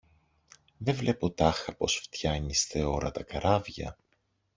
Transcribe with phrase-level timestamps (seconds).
[0.77, 3.97] Δε βλέπω τάχα πως φτιάνεις θεόρατα καράβια;